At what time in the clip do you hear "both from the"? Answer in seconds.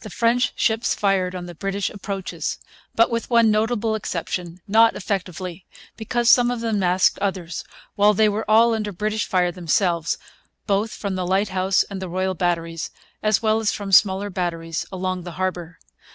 10.66-11.26